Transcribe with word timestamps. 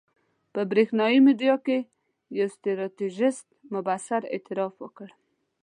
په 0.53 0.61
برېښنایي 0.71 1.19
میډیا 1.27 1.55
کې 1.65 1.77
یو 2.37 2.47
ستراتیژیست 2.55 3.47
مبصر 3.73 4.21
اعتراف 4.33 4.73
وکړ. 4.83 5.07